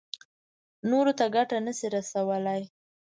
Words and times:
نورو 0.89 1.11
ته 1.19 1.25
ګټه 1.35 1.57
نه 1.65 1.73
شي 1.77 1.87
رسولی. 1.95 2.61